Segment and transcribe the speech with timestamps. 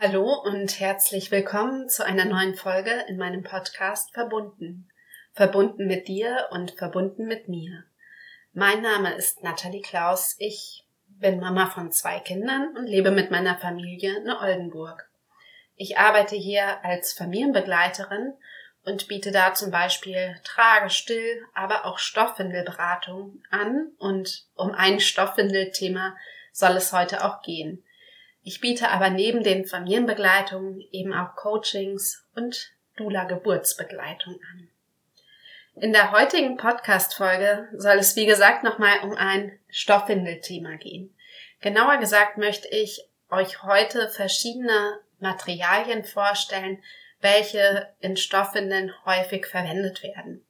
[0.00, 4.88] Hallo und herzlich willkommen zu einer neuen Folge in meinem Podcast Verbunden.
[5.32, 7.82] Verbunden mit dir und verbunden mit mir.
[8.52, 10.36] Mein Name ist Nathalie Klaus.
[10.38, 15.10] Ich bin Mama von zwei Kindern und lebe mit meiner Familie in Oldenburg.
[15.74, 18.34] Ich arbeite hier als Familienbegleiterin
[18.84, 26.14] und biete da zum Beispiel Trage, Still, aber auch Stoffwindelberatung an und um ein Stoffwindelthema
[26.52, 27.82] soll es heute auch gehen.
[28.42, 34.68] Ich biete aber neben den Familienbegleitungen eben auch Coachings und Dula Geburtsbegleitung an.
[35.74, 41.14] In der heutigen Podcast-Folge soll es wie gesagt nochmal um ein Stoffwindelthema gehen.
[41.60, 46.82] Genauer gesagt möchte ich euch heute verschiedene Materialien vorstellen,
[47.20, 50.44] welche in Stoffwindeln häufig verwendet werden.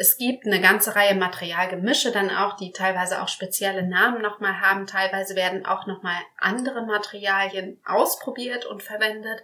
[0.00, 4.86] Es gibt eine ganze Reihe Materialgemische dann auch, die teilweise auch spezielle Namen nochmal haben.
[4.86, 9.42] Teilweise werden auch nochmal andere Materialien ausprobiert und verwendet.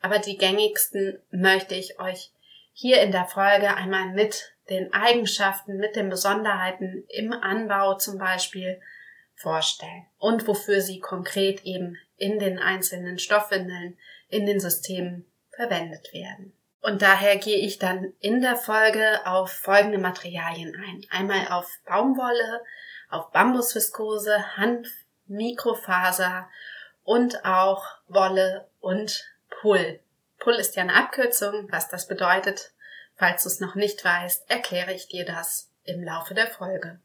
[0.00, 2.30] Aber die gängigsten möchte ich euch
[2.72, 8.80] hier in der Folge einmal mit den Eigenschaften, mit den Besonderheiten im Anbau zum Beispiel
[9.34, 13.98] vorstellen und wofür sie konkret eben in den einzelnen Stoffwindeln,
[14.30, 16.54] in den Systemen verwendet werden.
[16.80, 21.04] Und daher gehe ich dann in der Folge auf folgende Materialien ein.
[21.10, 22.62] Einmal auf Baumwolle,
[23.10, 24.88] auf Bambusviskose, Hanf,
[25.26, 26.48] Mikrofaser
[27.02, 30.00] und auch Wolle und Pull.
[30.38, 31.66] Pull ist ja eine Abkürzung.
[31.70, 32.72] Was das bedeutet,
[33.16, 37.00] falls du es noch nicht weißt, erkläre ich dir das im Laufe der Folge.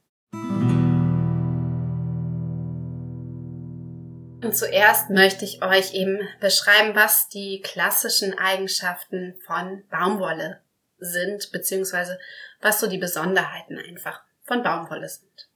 [4.53, 10.61] Zuerst möchte ich euch eben beschreiben, was die klassischen Eigenschaften von Baumwolle
[10.99, 12.19] sind, beziehungsweise
[12.61, 15.49] was so die Besonderheiten einfach von Baumwolle sind.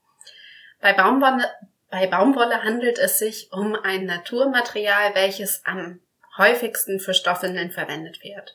[0.80, 1.48] Bei Baumwolle,
[1.90, 6.00] bei Baumwolle handelt es sich um ein Naturmaterial, welches am
[6.36, 8.54] häufigsten für Stoffwindeln verwendet wird.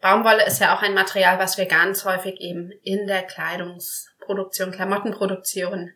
[0.00, 5.92] Baumwolle ist ja auch ein Material, was wir ganz häufig eben in der Kleidungsproduktion, Klamottenproduktion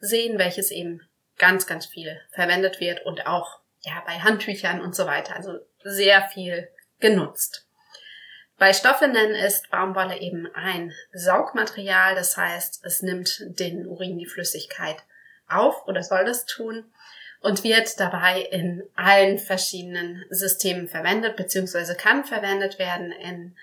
[0.00, 1.00] sehen, welches eben
[1.38, 5.36] ganz, ganz viel verwendet wird und auch ja bei Handtüchern und so weiter.
[5.36, 6.68] Also sehr viel
[7.00, 7.66] genutzt.
[8.56, 15.02] Bei Stoffwindeln ist Baumwolle eben ein Saugmaterial, das heißt, es nimmt den Urin die Flüssigkeit
[15.48, 16.84] auf oder soll das tun
[17.40, 23.56] und wird dabei in allen verschiedenen Systemen verwendet, beziehungsweise kann verwendet werden in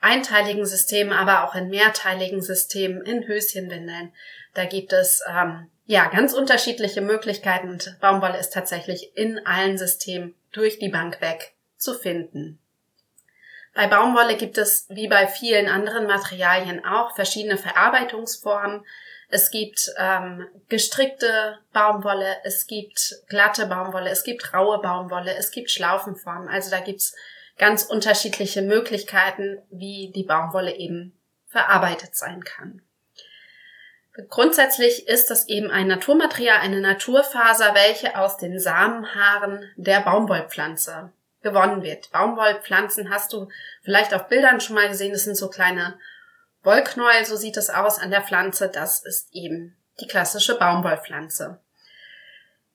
[0.00, 4.12] einteiligen Systemen, aber auch in mehrteiligen Systemen, in Höschenwindeln.
[4.54, 10.34] Da gibt es ähm, ja, ganz unterschiedliche Möglichkeiten und Baumwolle ist tatsächlich in allen Systemen
[10.52, 12.58] durch die Bank weg zu finden.
[13.74, 18.84] Bei Baumwolle gibt es wie bei vielen anderen Materialien auch verschiedene Verarbeitungsformen.
[19.28, 25.70] Es gibt ähm, gestrickte Baumwolle, es gibt glatte Baumwolle, es gibt raue Baumwolle, es gibt
[25.70, 26.48] Schlaufenformen.
[26.48, 27.16] Also da gibt's
[27.56, 31.18] ganz unterschiedliche Möglichkeiten, wie die Baumwolle eben
[31.48, 32.82] verarbeitet sein kann.
[34.28, 41.82] Grundsätzlich ist das eben ein Naturmaterial, eine Naturfaser, welche aus den Samenhaaren der Baumwollpflanze gewonnen
[41.82, 42.10] wird.
[42.12, 43.48] Baumwollpflanzen hast du
[43.82, 45.12] vielleicht auf Bildern schon mal gesehen.
[45.12, 45.98] Das sind so kleine
[46.62, 48.68] Wollknäuel, so sieht es aus an der Pflanze.
[48.68, 51.58] Das ist eben die klassische Baumwollpflanze.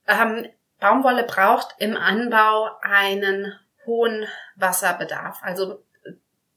[0.08, 0.50] Ähm,
[0.80, 3.54] Baumwolle braucht im Anbau einen
[3.86, 5.40] hohen Wasserbedarf.
[5.42, 5.84] Also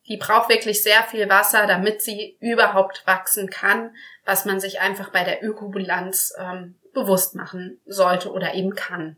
[0.09, 3.95] die braucht wirklich sehr viel Wasser, damit sie überhaupt wachsen kann,
[4.25, 9.17] was man sich einfach bei der Ökobilanz ähm, bewusst machen sollte oder eben kann.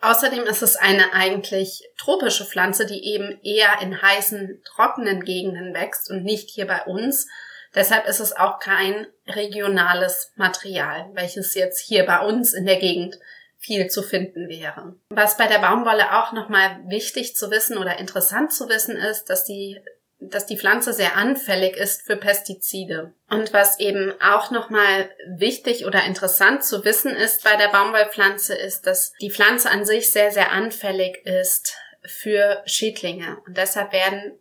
[0.00, 6.10] Außerdem ist es eine eigentlich tropische Pflanze, die eben eher in heißen, trockenen Gegenden wächst
[6.10, 7.28] und nicht hier bei uns.
[7.74, 13.18] Deshalb ist es auch kein regionales Material, welches jetzt hier bei uns in der Gegend
[13.60, 14.96] viel zu finden wäre.
[15.10, 19.44] Was bei der Baumwolle auch nochmal wichtig zu wissen oder interessant zu wissen ist, dass
[19.44, 19.80] die
[20.22, 23.14] dass die Pflanze sehr anfällig ist für Pestizide.
[23.30, 28.86] Und was eben auch nochmal wichtig oder interessant zu wissen ist bei der Baumwollpflanze ist,
[28.86, 31.74] dass die Pflanze an sich sehr, sehr anfällig ist
[32.04, 33.38] für Schädlinge.
[33.46, 34.38] Und deshalb werden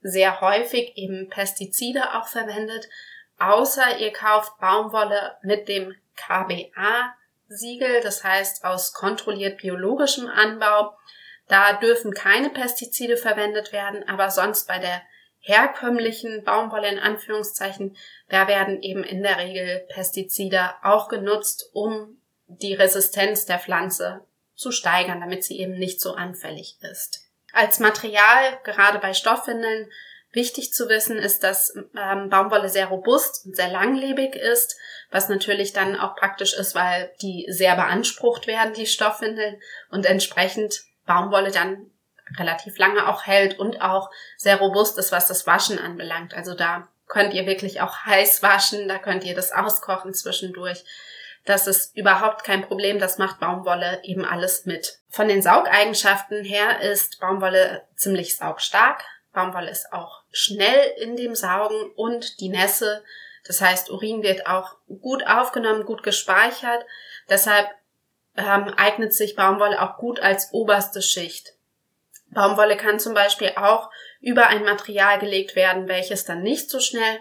[0.00, 2.88] sehr häufig eben Pestizide auch verwendet,
[3.38, 7.14] außer ihr kauft Baumwolle mit dem KBA
[7.56, 10.96] Siegel, das heißt aus kontrolliert biologischem Anbau.
[11.48, 15.02] Da dürfen keine Pestizide verwendet werden, aber sonst bei der
[15.40, 17.96] herkömmlichen Baumwolle in Anführungszeichen,
[18.28, 24.24] da werden eben in der Regel Pestizide auch genutzt, um die Resistenz der Pflanze
[24.54, 27.28] zu steigern, damit sie eben nicht so anfällig ist.
[27.52, 29.90] Als Material, gerade bei Stoffwindeln,
[30.32, 34.76] wichtig zu wissen ist, dass ähm, Baumwolle sehr robust und sehr langlebig ist
[35.12, 40.80] was natürlich dann auch praktisch ist, weil die sehr beansprucht werden, die Stoffwindeln, und entsprechend
[41.06, 41.90] Baumwolle dann
[42.38, 46.34] relativ lange auch hält und auch sehr robust ist, was das Waschen anbelangt.
[46.34, 50.82] Also da könnt ihr wirklich auch heiß waschen, da könnt ihr das auskochen zwischendurch.
[51.44, 55.00] Das ist überhaupt kein Problem, das macht Baumwolle eben alles mit.
[55.10, 59.04] Von den Saugeigenschaften her ist Baumwolle ziemlich saugstark.
[59.32, 63.04] Baumwolle ist auch schnell in dem Saugen und die Nässe,
[63.46, 66.84] das heißt Urin wird auch gut aufgenommen, gut gespeichert.
[67.28, 67.68] Deshalb
[68.36, 71.54] ähm, eignet sich Baumwolle auch gut als oberste Schicht.
[72.30, 73.90] Baumwolle kann zum Beispiel auch
[74.20, 77.18] über ein Material gelegt werden, welches dann nicht so schnell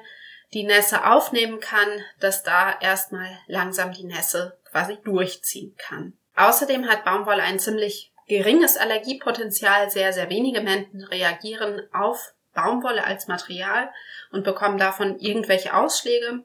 [0.53, 6.13] die Nässe aufnehmen kann, dass da erstmal langsam die Nässe quasi durchziehen kann.
[6.35, 9.89] Außerdem hat Baumwolle ein ziemlich geringes Allergiepotenzial.
[9.89, 13.89] Sehr, sehr wenige Menschen reagieren auf Baumwolle als Material
[14.31, 16.43] und bekommen davon irgendwelche Ausschläge.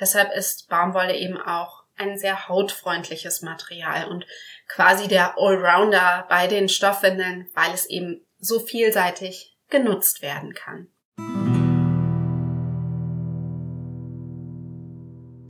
[0.00, 4.24] Deshalb ist Baumwolle eben auch ein sehr hautfreundliches Material und
[4.68, 10.88] quasi der Allrounder bei den Stoffwindeln, weil es eben so vielseitig genutzt werden kann.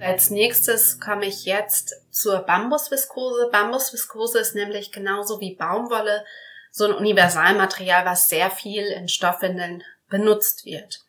[0.01, 3.49] Als nächstes komme ich jetzt zur Bambusviskose.
[3.51, 6.25] Bambusviskose ist nämlich genauso wie Baumwolle
[6.71, 11.01] so ein Universalmaterial, was sehr viel in Stoffwindeln benutzt wird.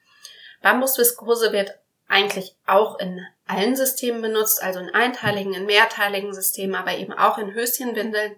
[0.61, 6.93] Bambusviskose wird eigentlich auch in allen Systemen benutzt, also in einteiligen, in mehrteiligen Systemen, aber
[6.97, 8.35] eben auch in Höschenwindeln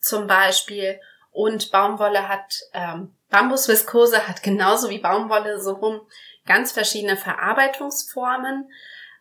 [0.00, 1.00] zum Beispiel.
[1.32, 6.00] Und Baumwolle hat, ähm, Bambusviskose hat genauso wie Baumwolle so rum
[6.46, 8.70] ganz verschiedene Verarbeitungsformen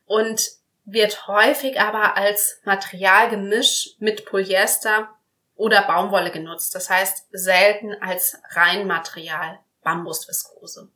[0.05, 0.41] und
[0.85, 5.09] wird häufig aber als Materialgemisch mit Polyester
[5.55, 6.73] oder Baumwolle genutzt.
[6.73, 9.59] Das heißt selten als Reinmaterial
[9.89, 10.89] Bambusviskose.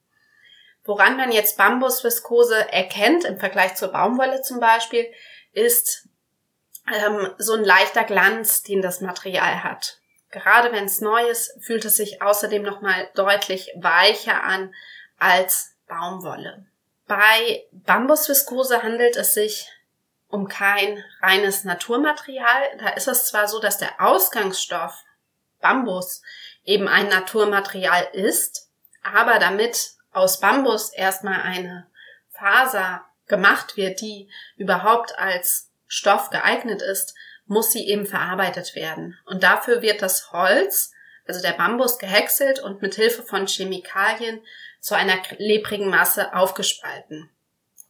[0.84, 5.12] Woran man jetzt Bambusviskose erkennt im Vergleich zur Baumwolle zum Beispiel,
[5.52, 6.08] ist
[6.94, 10.00] ähm, so ein leichter Glanz, den das Material hat.
[10.30, 14.74] Gerade wenn es neu ist, fühlt es sich außerdem nochmal deutlich weicher an
[15.18, 16.66] als Baumwolle.
[17.08, 19.70] Bei Bambusviskose handelt es sich
[20.28, 22.78] um kein reines Naturmaterial.
[22.80, 24.96] Da ist es zwar so, dass der Ausgangsstoff
[25.62, 26.22] Bambus
[26.64, 28.63] eben ein Naturmaterial ist,
[29.04, 31.88] aber damit aus Bambus erstmal eine
[32.32, 37.16] Faser gemacht wird, die überhaupt als Stoff geeignet ist,
[37.46, 39.18] muss sie eben verarbeitet werden.
[39.26, 40.92] Und dafür wird das Holz,
[41.28, 44.42] also der Bambus, gehäckselt und mit Hilfe von Chemikalien
[44.80, 47.30] zu einer lebrigen Masse aufgespalten.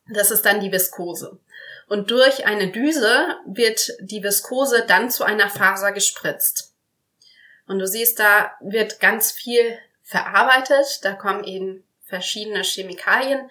[0.07, 1.39] Das ist dann die Viskose
[1.88, 6.74] und durch eine Düse wird die Viskose dann zu einer Faser gespritzt.
[7.68, 9.77] Und du siehst, da wird ganz viel
[10.13, 13.50] verarbeitet, da kommen eben verschiedene Chemikalien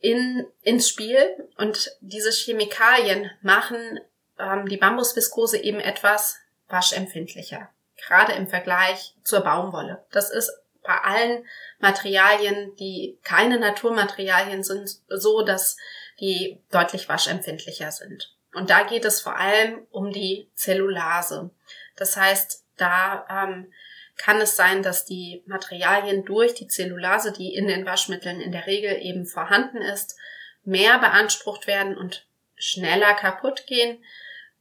[0.00, 3.98] in, ins Spiel und diese Chemikalien machen
[4.38, 6.36] ähm, die Bambusviskose eben etwas
[6.68, 7.70] waschempfindlicher,
[8.06, 10.04] gerade im Vergleich zur Baumwolle.
[10.12, 10.52] Das ist
[10.82, 11.46] bei allen
[11.78, 15.78] Materialien, die keine Naturmaterialien sind, so, dass
[16.20, 18.34] die deutlich waschempfindlicher sind.
[18.52, 21.48] Und da geht es vor allem um die Zellulase.
[21.96, 23.72] Das heißt, da ähm,
[24.18, 28.66] kann es sein, dass die Materialien durch die Zellulase, die in den Waschmitteln in der
[28.66, 30.16] Regel eben vorhanden ist,
[30.64, 32.26] mehr beansprucht werden und
[32.56, 34.02] schneller kaputt gehen,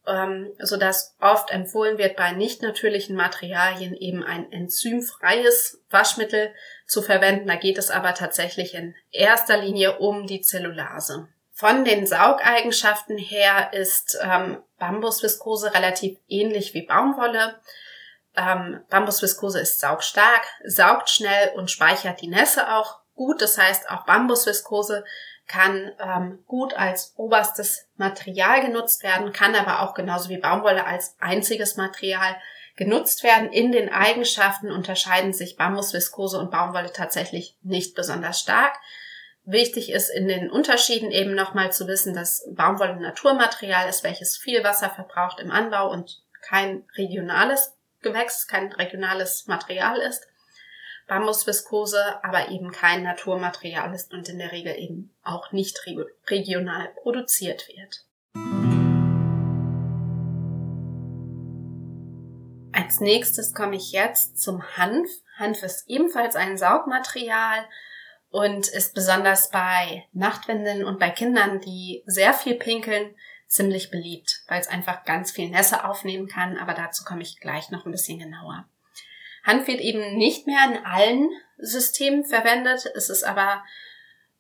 [0.06, 6.54] ähm, so dass oft empfohlen wird, bei nicht natürlichen Materialien eben ein enzymfreies Waschmittel
[6.85, 7.47] zu verwenden.
[7.47, 11.28] Da geht es aber tatsächlich in erster Linie um die Zellulase.
[11.52, 17.59] Von den Saugeigenschaften her ist ähm, Bambusviskose relativ ähnlich wie Baumwolle.
[18.37, 23.41] Ähm, Bambusviskose ist saugstark, saugt schnell und speichert die Nässe auch gut.
[23.41, 25.03] Das heißt, auch Bambusviskose
[25.47, 31.15] kann ähm, gut als oberstes Material genutzt werden, kann aber auch genauso wie Baumwolle als
[31.19, 32.35] einziges Material
[32.75, 33.51] genutzt werden.
[33.51, 38.77] In den Eigenschaften unterscheiden sich Bambusviskose und Baumwolle tatsächlich nicht besonders stark.
[39.45, 44.35] Wichtig ist in den Unterschieden eben nochmal zu wissen, dass Baumwolle ein Naturmaterial ist, welches
[44.37, 50.27] viel Wasser verbraucht im Anbau und kein regionales Gewächs, kein regionales Material ist.
[51.07, 55.80] Bambusviskose aber eben kein Naturmaterial ist und in der Regel eben auch nicht
[56.30, 58.04] regional produziert wird.
[62.73, 65.09] Als nächstes komme ich jetzt zum Hanf.
[65.37, 67.66] Hanf ist ebenfalls ein Saugmaterial
[68.30, 73.16] und ist besonders bei Nachtwindeln und bei Kindern, die sehr viel pinkeln,
[73.47, 77.69] ziemlich beliebt, weil es einfach ganz viel Nässe aufnehmen kann, aber dazu komme ich gleich
[77.69, 78.68] noch ein bisschen genauer.
[79.44, 83.63] Hanf wird eben nicht mehr in allen Systemen verwendet, es ist aber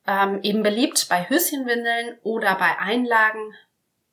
[0.05, 3.55] ähm, eben beliebt bei Höschenwindeln oder bei Einlagen,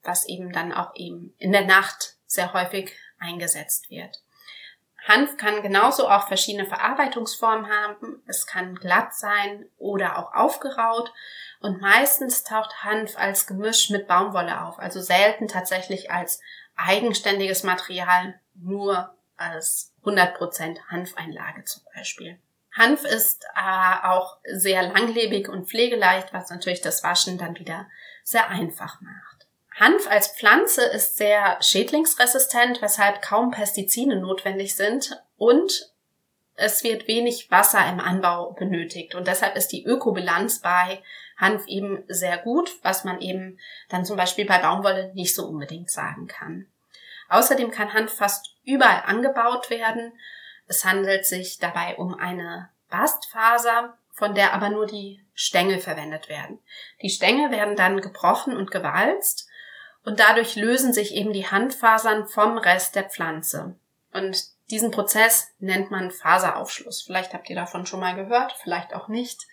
[0.02, 4.22] was eben dann auch eben in der Nacht sehr häufig eingesetzt wird.
[5.06, 8.22] Hanf kann genauso auch verschiedene Verarbeitungsformen haben.
[8.26, 11.12] Es kann glatt sein oder auch aufgeraut.
[11.64, 14.78] Und meistens taucht Hanf als Gemisch mit Baumwolle auf.
[14.78, 16.42] Also selten tatsächlich als
[16.76, 22.38] eigenständiges Material, nur als 100% Hanfeinlage zum Beispiel.
[22.76, 27.86] Hanf ist äh, auch sehr langlebig und pflegeleicht, was natürlich das Waschen dann wieder
[28.24, 29.46] sehr einfach macht.
[29.74, 35.93] Hanf als Pflanze ist sehr schädlingsresistent, weshalb kaum Pestizide notwendig sind und
[36.56, 41.02] es wird wenig Wasser im Anbau benötigt und deshalb ist die Ökobilanz bei
[41.36, 43.58] Hanf eben sehr gut, was man eben
[43.88, 46.66] dann zum Beispiel bei Baumwolle nicht so unbedingt sagen kann.
[47.28, 50.12] Außerdem kann Hanf fast überall angebaut werden.
[50.66, 56.60] Es handelt sich dabei um eine Bastfaser, von der aber nur die Stängel verwendet werden.
[57.02, 59.48] Die Stängel werden dann gebrochen und gewalzt
[60.04, 63.74] und dadurch lösen sich eben die Handfasern vom Rest der Pflanze.
[64.12, 67.02] Und diesen Prozess nennt man Faseraufschluss.
[67.02, 69.46] Vielleicht habt ihr davon schon mal gehört, vielleicht auch nicht.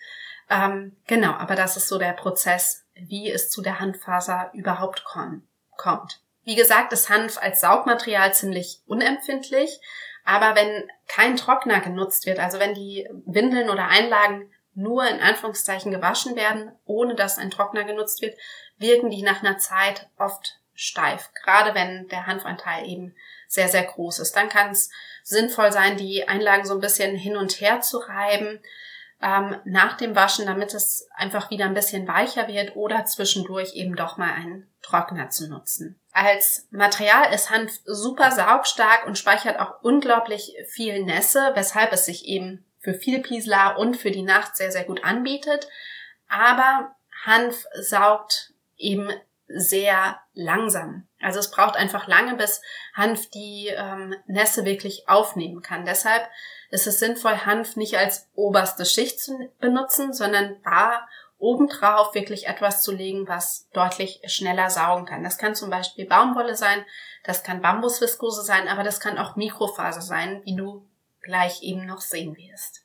[0.48, 6.20] Ähm, genau, aber das ist so der Prozess, wie es zu der Handfaser überhaupt kommt.
[6.44, 9.80] Wie gesagt, ist Hanf als Saugmaterial ziemlich unempfindlich,
[10.24, 15.92] aber wenn kein Trockner genutzt wird, also wenn die Windeln oder Einlagen nur in Anführungszeichen
[15.92, 18.36] gewaschen werden, ohne dass ein Trockner genutzt wird,
[18.78, 21.30] wirken die nach einer Zeit oft steif.
[21.42, 23.14] Gerade wenn der Hanfanteil eben
[23.52, 24.34] sehr, sehr groß ist.
[24.34, 24.90] Dann kann es
[25.22, 28.60] sinnvoll sein, die Einlagen so ein bisschen hin und her zu reiben
[29.20, 33.94] ähm, nach dem Waschen, damit es einfach wieder ein bisschen weicher wird oder zwischendurch eben
[33.94, 36.00] doch mal einen Trockner zu nutzen.
[36.12, 42.24] Als Material ist Hanf super saugstark und speichert auch unglaublich viel Nässe, weshalb es sich
[42.24, 45.68] eben für viel Piesler und für die Nacht sehr, sehr gut anbietet.
[46.28, 49.10] Aber Hanf saugt eben
[49.46, 51.06] sehr langsam.
[51.22, 52.62] Also es braucht einfach lange, bis
[52.94, 55.84] Hanf die ähm, Nässe wirklich aufnehmen kann.
[55.84, 56.28] Deshalb
[56.70, 61.06] ist es sinnvoll, Hanf nicht als oberste Schicht zu benutzen, sondern da
[61.38, 65.24] obendrauf wirklich etwas zu legen, was deutlich schneller saugen kann.
[65.24, 66.84] Das kann zum Beispiel Baumwolle sein,
[67.24, 70.88] das kann Bambusviskose sein, aber das kann auch Mikrofaser sein, wie du
[71.20, 72.84] gleich eben noch sehen wirst.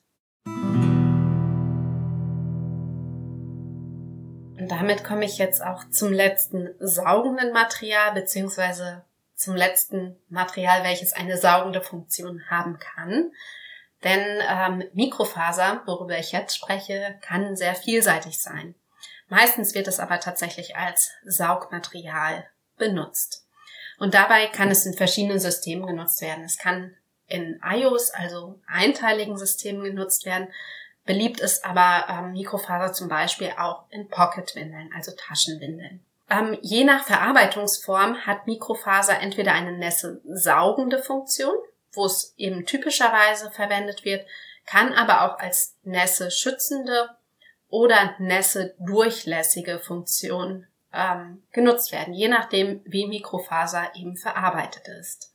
[4.68, 9.02] Und damit komme ich jetzt auch zum letzten saugenden Material, beziehungsweise
[9.34, 13.32] zum letzten Material, welches eine saugende Funktion haben kann.
[14.04, 18.74] Denn ähm, Mikrofaser, worüber ich jetzt spreche, kann sehr vielseitig sein.
[19.30, 22.46] Meistens wird es aber tatsächlich als Saugmaterial
[22.76, 23.46] benutzt.
[23.98, 26.44] Und dabei kann es in verschiedenen Systemen genutzt werden.
[26.44, 26.94] Es kann
[27.26, 30.48] in iOS, also einteiligen Systemen genutzt werden.
[31.08, 36.04] Beliebt ist aber ähm, Mikrofaser zum Beispiel auch in Pocketwindeln, also Taschenwindeln.
[36.28, 41.54] Ähm, je nach Verarbeitungsform hat Mikrofaser entweder eine Nässe saugende Funktion,
[41.92, 44.26] wo es eben typischerweise verwendet wird,
[44.66, 47.08] kann aber auch als Nässe schützende
[47.70, 55.32] oder Nässe durchlässige Funktion ähm, genutzt werden, je nachdem, wie Mikrofaser eben verarbeitet ist.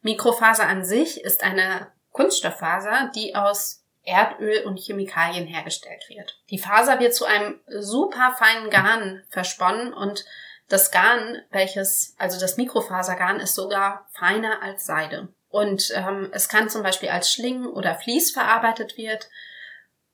[0.00, 6.40] Mikrofaser an sich ist eine Kunststofffaser, die aus Erdöl und Chemikalien hergestellt wird.
[6.50, 10.24] Die Faser wird zu einem super feinen Garn versponnen und
[10.68, 15.28] das Garn, welches, also das Mikrofasergarn, ist sogar feiner als Seide.
[15.50, 19.28] Und ähm, es kann zum Beispiel als Schlingen oder Vlies verarbeitet wird.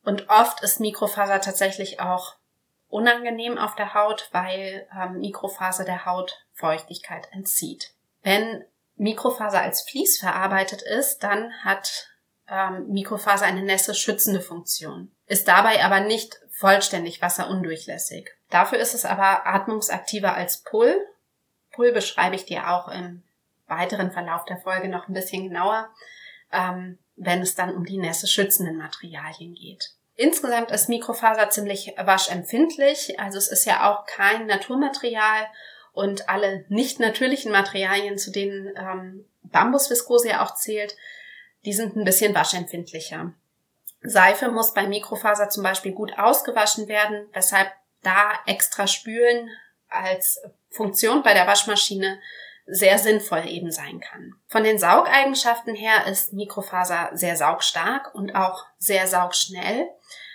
[0.02, 2.34] Und oft ist Mikrofaser tatsächlich auch
[2.88, 7.92] unangenehm auf der Haut, weil ähm, Mikrofaser der Haut Feuchtigkeit entzieht.
[8.22, 8.64] Wenn
[8.96, 12.08] Mikrofaser als Vlies verarbeitet ist, dann hat
[12.50, 18.30] ähm, Mikrofaser eine nässe schützende Funktion, ist dabei aber nicht vollständig wasserundurchlässig.
[18.50, 20.96] Dafür ist es aber atmungsaktiver als Pull.
[21.72, 23.22] Pull beschreibe ich dir auch im
[23.66, 25.88] weiteren Verlauf der Folge noch ein bisschen genauer,
[26.52, 29.90] ähm, wenn es dann um die Nässe schützenden Materialien geht.
[30.16, 35.46] Insgesamt ist Mikrofaser ziemlich waschempfindlich, also es ist ja auch kein Naturmaterial
[35.92, 40.96] und alle nicht natürlichen Materialien, zu denen ähm, Bambusviskose ja auch zählt,
[41.64, 43.32] die sind ein bisschen waschempfindlicher.
[44.00, 47.68] Seife muss bei Mikrofaser zum Beispiel gut ausgewaschen werden, weshalb
[48.02, 49.50] da extra Spülen
[49.88, 52.20] als Funktion bei der Waschmaschine
[52.66, 54.34] sehr sinnvoll eben sein kann.
[54.46, 59.88] Von den Saugeigenschaften her ist Mikrofaser sehr saugstark und auch sehr saugschnell.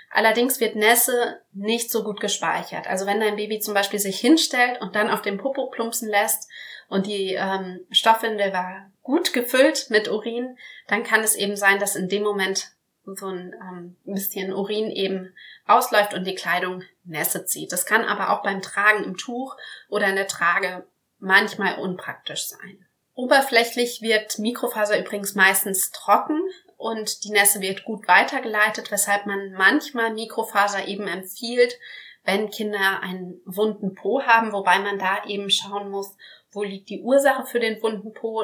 [0.09, 2.87] Allerdings wird Nässe nicht so gut gespeichert.
[2.87, 6.49] Also wenn dein Baby zum Beispiel sich hinstellt und dann auf dem Popo plumpsen lässt
[6.89, 11.95] und die ähm, Stoffwindel war gut gefüllt mit Urin, dann kann es eben sein, dass
[11.95, 12.71] in dem Moment
[13.05, 15.33] so ein ähm, bisschen Urin eben
[15.65, 17.71] ausläuft und die Kleidung Nässe zieht.
[17.71, 19.55] Das kann aber auch beim Tragen im Tuch
[19.89, 20.87] oder in der Trage
[21.19, 22.85] manchmal unpraktisch sein.
[23.13, 26.41] Oberflächlich wirkt Mikrofaser übrigens meistens trocken
[26.77, 31.77] und die Nässe wird gut weitergeleitet, weshalb man manchmal Mikrofaser eben empfiehlt,
[32.23, 36.15] wenn Kinder einen wunden Po haben, wobei man da eben schauen muss,
[36.53, 38.41] wo liegt die Ursache für den wunden Po.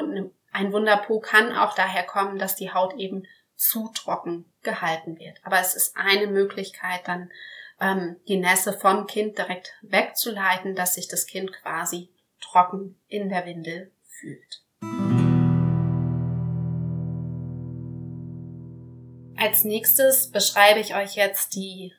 [0.52, 3.26] Ein wunder Po kann auch daher kommen, dass die Haut eben
[3.56, 5.38] zu trocken gehalten wird.
[5.44, 7.30] Aber es ist eine Möglichkeit, dann
[7.80, 13.46] ähm, die Nässe vom Kind direkt wegzuleiten, dass sich das Kind quasi trocken in der
[13.46, 14.62] Windel fühlt.
[19.36, 21.94] Als nächstes beschreibe ich euch jetzt die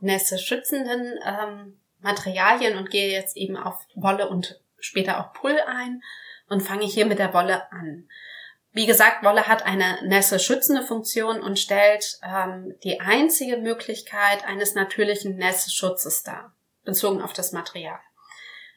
[0.00, 6.02] Nässe schützenden ähm, Materialien und gehe jetzt eben auf Wolle und später auch Pull ein
[6.48, 8.08] und fange hier mit der Wolle an.
[8.72, 14.74] Wie gesagt, Wolle hat eine Nässe schützende Funktion und stellt ähm, die einzige Möglichkeit eines
[14.74, 16.54] natürlichen Nässeschutzes dar,
[16.84, 17.98] bezogen auf das Material.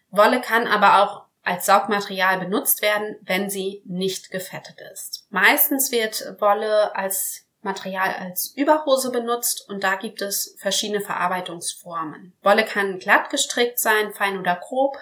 [0.09, 5.25] Wolle kann aber auch als Saugmaterial benutzt werden, wenn sie nicht gefettet ist.
[5.29, 12.33] Meistens wird Wolle als Material als Überhose benutzt und da gibt es verschiedene Verarbeitungsformen.
[12.41, 14.97] Wolle kann glatt gestrickt sein, fein oder grob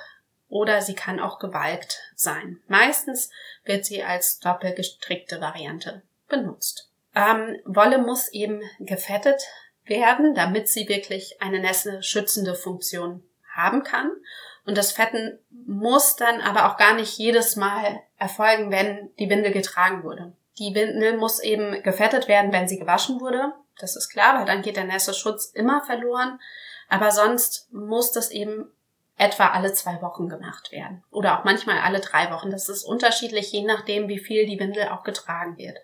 [0.49, 2.59] oder sie kann auch gewalkt sein.
[2.67, 3.29] Meistens
[3.63, 6.89] wird sie als doppelgestrickte Variante benutzt.
[7.15, 9.41] Ähm, Wolle muss eben gefettet
[9.85, 14.11] werden, damit sie wirklich eine nässe schützende Funktion haben kann.
[14.65, 19.51] Und das Fetten muss dann aber auch gar nicht jedes Mal erfolgen, wenn die Windel
[19.51, 20.33] getragen wurde.
[20.59, 23.53] Die Windel muss eben gefettet werden, wenn sie gewaschen wurde.
[23.79, 26.39] Das ist klar, weil dann geht der Nässeschutz immer verloren.
[26.89, 28.71] Aber sonst muss das eben
[29.19, 31.03] etwa alle zwei Wochen gemacht werden.
[31.11, 32.51] Oder auch manchmal alle drei Wochen.
[32.51, 35.77] Das ist unterschiedlich, je nachdem, wie viel die Windel auch getragen wird.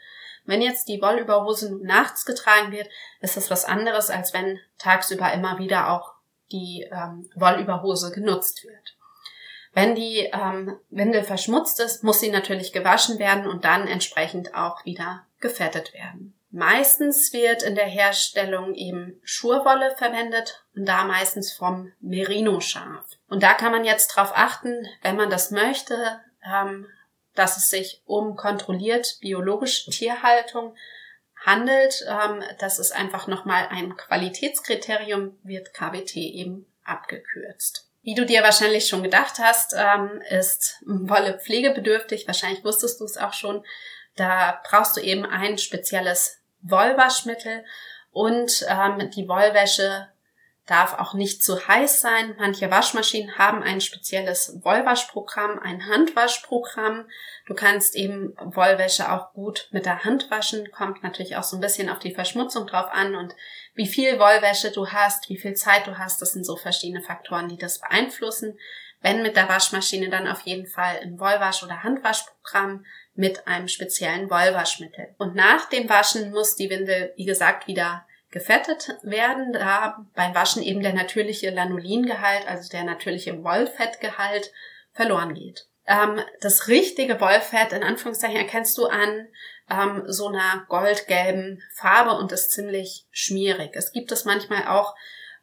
[0.45, 2.87] Wenn jetzt die Wollüberhose nachts getragen wird,
[3.19, 6.13] ist das was anderes, als wenn tagsüber immer wieder auch
[6.51, 8.95] die ähm, Wollüberhose genutzt wird.
[9.73, 14.85] Wenn die ähm, Windel verschmutzt ist, muss sie natürlich gewaschen werden und dann entsprechend auch
[14.85, 16.34] wieder gefettet werden.
[16.55, 23.03] Meistens wird in der Herstellung eben Schurwolle verwendet und da meistens vom Merino-Schaf.
[23.27, 26.87] Und da kann man jetzt drauf achten, wenn man das möchte, ähm,
[27.33, 30.77] dass es sich um kontrolliert biologische Tierhaltung
[31.45, 32.05] handelt.
[32.07, 37.89] Ähm, das ist einfach nochmal ein Qualitätskriterium, wird KBT eben abgekürzt.
[38.01, 42.27] Wie du dir wahrscheinlich schon gedacht hast, ähm, ist Wolle pflegebedürftig.
[42.27, 43.65] Wahrscheinlich wusstest du es auch schon.
[44.15, 47.63] Da brauchst du eben ein spezielles Wollwaschmittel
[48.11, 50.07] und ähm, die Wollwäsche
[50.65, 52.35] darf auch nicht zu heiß sein.
[52.39, 57.07] Manche Waschmaschinen haben ein spezielles Wollwaschprogramm, ein Handwaschprogramm.
[57.45, 60.71] Du kannst eben Wollwäsche auch gut mit der Hand waschen.
[60.71, 63.35] Kommt natürlich auch so ein bisschen auf die Verschmutzung drauf an und
[63.75, 66.21] wie viel Wollwäsche du hast, wie viel Zeit du hast.
[66.21, 68.57] Das sind so verschiedene Faktoren, die das beeinflussen.
[69.01, 74.29] Wenn mit der Waschmaschine, dann auf jeden Fall im Wollwasch- oder Handwaschprogramm mit einem speziellen
[74.29, 75.15] Wollwaschmittel.
[75.17, 80.61] Und nach dem Waschen muss die Windel, wie gesagt, wieder gefettet werden, da beim Waschen
[80.61, 84.51] eben der natürliche Lanolingehalt, also der natürliche Wollfettgehalt,
[84.91, 85.67] verloren geht.
[85.87, 89.27] Ähm, das richtige Wollfett, in Anführungszeichen, erkennst du an
[89.69, 93.71] ähm, so einer goldgelben Farbe und ist ziemlich schmierig.
[93.73, 94.95] Es gibt es manchmal auch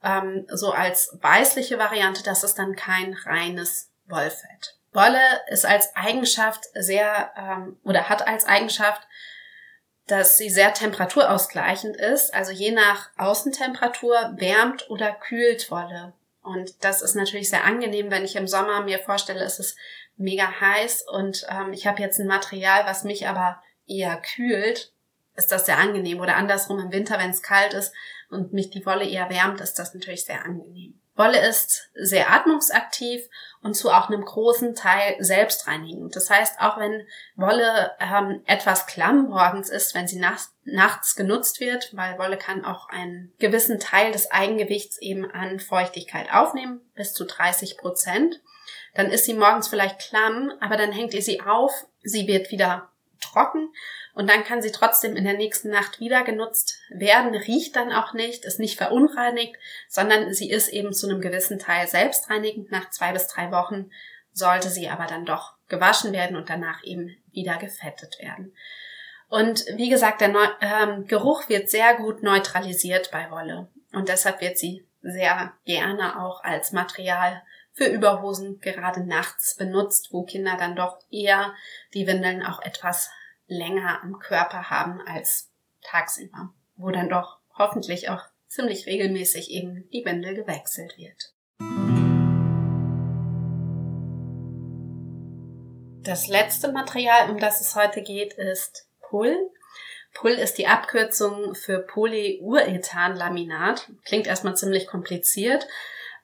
[0.03, 4.79] ähm, so als weißliche Variante, das ist dann kein reines Wollfett.
[4.93, 9.07] Wolle ist als Eigenschaft sehr ähm, oder hat als Eigenschaft
[10.07, 12.35] dass sie sehr temperaturausgleichend ist.
[12.35, 16.13] Also je nach Außentemperatur wärmt oder kühlt Wolle.
[16.43, 19.79] Und das ist natürlich sehr angenehm, wenn ich im Sommer mir vorstelle, es ist
[20.17, 24.93] mega heiß und ähm, ich habe jetzt ein Material, was mich aber eher kühlt,
[25.37, 26.21] ist das sehr angenehm.
[26.21, 27.95] Oder andersrum im Winter, wenn es kalt ist
[28.29, 31.01] und mich die Wolle eher wärmt, ist das natürlich sehr angenehm.
[31.23, 33.29] Wolle ist sehr atmungsaktiv
[33.63, 36.17] und zu auch einem großen Teil selbstreinigend.
[36.17, 37.07] Das heißt, auch wenn
[37.37, 42.65] Wolle ähm, etwas klamm morgens ist, wenn sie nachts, nachts genutzt wird, weil Wolle kann
[42.65, 48.41] auch einen gewissen Teil des Eigengewichts eben an Feuchtigkeit aufnehmen, bis zu 30 Prozent,
[48.95, 52.92] dann ist sie morgens vielleicht klamm, aber dann hängt ihr sie auf, sie wird wieder
[53.23, 53.73] trocken
[54.15, 58.13] und dann kann sie trotzdem in der nächsten Nacht wieder genutzt werden, riecht dann auch
[58.13, 59.57] nicht, ist nicht verunreinigt,
[59.89, 62.71] sondern sie ist eben zu einem gewissen Teil selbstreinigend.
[62.71, 63.91] Nach zwei bis drei Wochen
[64.33, 68.55] sollte sie aber dann doch gewaschen werden und danach eben wieder gefettet werden.
[69.29, 74.43] Und wie gesagt, der Neu ähm, Geruch wird sehr gut neutralisiert bei Wolle und deshalb
[74.43, 80.77] wird sie sehr gerne auch als Material für Überhosen gerade nachts benutzt, wo Kinder dann
[80.77, 81.55] doch eher
[81.95, 83.11] die Windeln auch etwas
[83.47, 85.51] länger am Körper haben als
[85.83, 91.33] tagsüber, wo dann doch hoffentlich auch ziemlich regelmäßig eben die Windel gewechselt wird.
[96.05, 99.37] Das letzte Material, um das es heute geht, ist Pull.
[100.15, 103.89] Pull ist die Abkürzung für Polyurethanlaminat.
[104.05, 105.67] Klingt erstmal ziemlich kompliziert.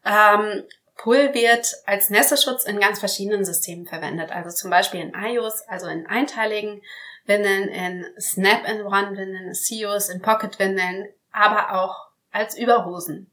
[0.04, 0.64] Ähm,
[0.98, 4.32] Pull wird als Nässeschutz in ganz verschiedenen Systemen verwendet.
[4.32, 6.82] Also zum Beispiel in iOS, also in einteiligen
[7.24, 13.30] Windeln, in Snap-in-One-Windeln, CIOs, in Pocket-Windeln, aber auch als Überhosen.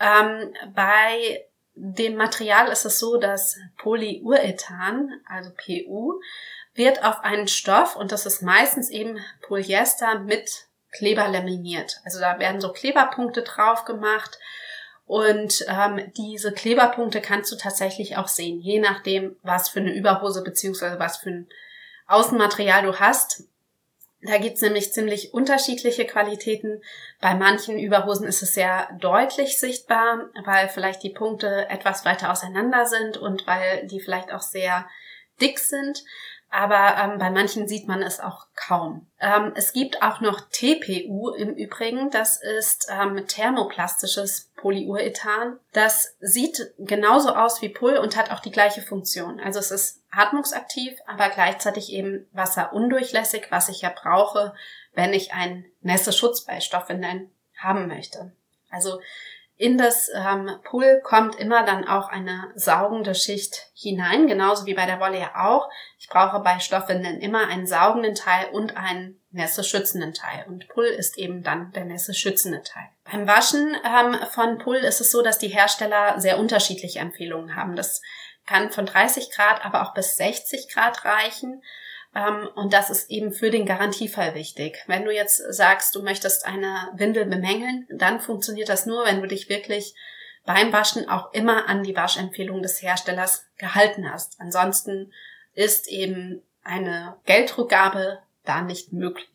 [0.00, 6.20] Ähm, bei dem Material ist es so, dass Polyurethan, also PU,
[6.74, 12.00] wird auf einen Stoff, und das ist meistens eben Polyester mit Kleber laminiert.
[12.04, 14.38] Also da werden so Kleberpunkte drauf gemacht
[15.06, 20.42] und ähm, diese Kleberpunkte kannst du tatsächlich auch sehen, je nachdem, was für eine Überhose
[20.42, 21.48] beziehungsweise was für ein
[22.06, 23.44] Außenmaterial du hast.
[24.22, 26.80] Da gibt's nämlich ziemlich unterschiedliche Qualitäten.
[27.20, 32.86] Bei manchen Überhosen ist es sehr deutlich sichtbar, weil vielleicht die Punkte etwas weiter auseinander
[32.86, 34.88] sind und weil die vielleicht auch sehr
[35.40, 36.04] dick sind
[36.54, 39.06] aber ähm, bei manchen sieht man es auch kaum.
[39.18, 45.58] Ähm, es gibt auch noch TPU im Übrigen, das ist ähm, thermoplastisches Polyurethan.
[45.72, 49.40] Das sieht genauso aus wie Pull und hat auch die gleiche Funktion.
[49.40, 54.54] Also es ist atmungsaktiv, aber gleichzeitig eben wasserundurchlässig, was ich ja brauche,
[54.92, 58.30] wenn ich einen Nässeschutz bei Stoffwindeln haben möchte.
[58.68, 59.00] Also
[59.56, 64.86] in das ähm, Pool kommt immer dann auch eine saugende Schicht hinein, genauso wie bei
[64.86, 65.68] der Wolle ja auch.
[65.98, 70.44] Ich brauche bei Stoffwindeln immer einen saugenden Teil und einen nässeschützenden Teil.
[70.48, 72.88] Und Pull ist eben dann der nässeschützende Teil.
[73.04, 77.76] Beim Waschen ähm, von Pull ist es so, dass die Hersteller sehr unterschiedliche Empfehlungen haben.
[77.76, 78.02] Das
[78.46, 81.62] kann von 30 Grad, aber auch bis 60 Grad reichen.
[82.14, 84.78] Ähm, und das ist eben für den Garantiefall wichtig.
[84.86, 89.28] Wenn du jetzt sagst, du möchtest eine Windel bemängeln, dann funktioniert das nur, wenn du
[89.28, 89.94] dich wirklich
[90.44, 94.40] beim Waschen auch immer an die Waschempfehlung des Herstellers gehalten hast.
[94.40, 95.12] Ansonsten
[95.54, 99.28] ist eben eine Geldrückgabe da nicht möglich.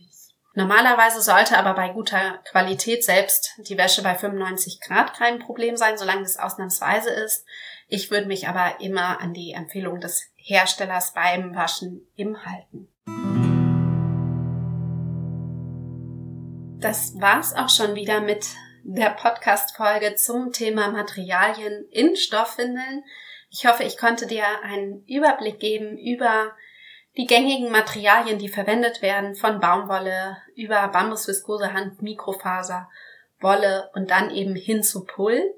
[0.58, 6.00] Normalerweise sollte aber bei guter Qualität selbst die Wäsche bei 95 Grad kein Problem sein,
[6.00, 7.46] solange es ausnahmsweise ist.
[7.88, 12.88] Ich würde mich aber immer an die Empfehlung des Herstellers beim Waschen im halten.
[16.80, 18.48] Das war's auch schon wieder mit
[18.84, 23.04] der Podcast-Folge zum Thema Materialien in Stoffwindeln.
[23.52, 26.56] Ich hoffe, ich konnte dir einen Überblick geben über
[27.18, 32.90] die gängigen Materialien, die verwendet werden, von Baumwolle über Bambus, Viskose, Hand, Mikrofaser,
[33.40, 35.54] Wolle und dann eben hin zu Pull.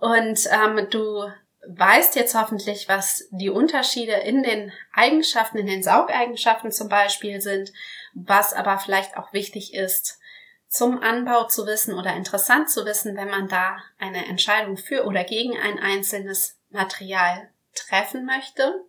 [0.00, 1.24] Und ähm, du
[1.66, 7.72] weißt jetzt hoffentlich, was die Unterschiede in den Eigenschaften, in den Saugeigenschaften zum Beispiel sind,
[8.12, 10.20] was aber vielleicht auch wichtig ist,
[10.68, 15.24] zum Anbau zu wissen oder interessant zu wissen, wenn man da eine Entscheidung für oder
[15.24, 18.84] gegen ein einzelnes Material treffen möchte.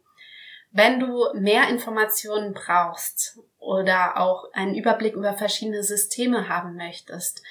[0.78, 7.42] Wenn du mehr Informationen brauchst oder auch einen Überblick über verschiedene Systeme haben möchtest,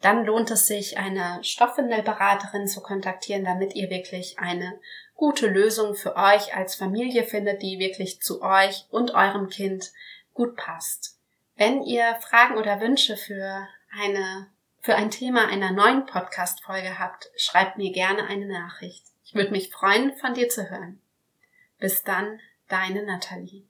[0.00, 4.80] dann lohnt es sich, eine Stoffwindelberaterin zu kontaktieren, damit ihr wirklich eine
[5.14, 9.92] gute Lösung für euch als Familie findet, die wirklich zu euch und eurem Kind
[10.32, 11.20] gut passt.
[11.54, 14.48] Wenn ihr Fragen oder Wünsche für eine
[14.80, 19.04] für ein Thema einer neuen Podcast-Folge habt, schreibt mir gerne eine Nachricht.
[19.24, 21.00] Ich würde mich freuen, von dir zu hören.
[21.78, 23.68] Bis dann, deine Nathalie.